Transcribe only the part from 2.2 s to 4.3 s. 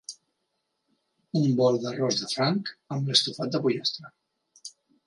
de franc amb l'estofat de pollastre.